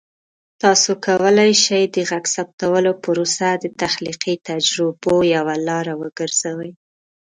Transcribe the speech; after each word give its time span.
تاسو 0.61 0.91
کولی 1.05 1.51
شئ 1.63 1.83
د 1.95 1.97
غږ 2.09 2.25
ثبتولو 2.35 2.91
پروسه 3.03 3.47
د 3.63 3.65
تخلیقي 3.81 4.35
تجربو 4.47 5.15
یوه 5.35 5.55
لاره 5.67 5.93
وګرځوئ. 6.01 6.71